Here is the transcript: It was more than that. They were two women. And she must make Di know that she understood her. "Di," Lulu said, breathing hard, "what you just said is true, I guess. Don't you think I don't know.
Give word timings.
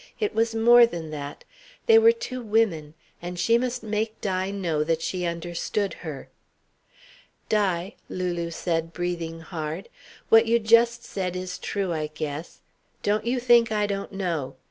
It 0.19 0.33
was 0.33 0.55
more 0.55 0.87
than 0.87 1.11
that. 1.11 1.43
They 1.85 1.99
were 1.99 2.11
two 2.11 2.41
women. 2.41 2.95
And 3.21 3.37
she 3.37 3.59
must 3.59 3.83
make 3.83 4.19
Di 4.19 4.49
know 4.49 4.83
that 4.83 4.99
she 5.03 5.27
understood 5.27 5.93
her. 6.01 6.27
"Di," 7.49 7.93
Lulu 8.09 8.49
said, 8.49 8.93
breathing 8.93 9.41
hard, 9.41 9.89
"what 10.29 10.47
you 10.47 10.57
just 10.57 11.03
said 11.03 11.35
is 11.35 11.59
true, 11.59 11.93
I 11.93 12.07
guess. 12.07 12.61
Don't 13.03 13.27
you 13.27 13.39
think 13.39 13.71
I 13.71 13.85
don't 13.85 14.11
know. 14.11 14.55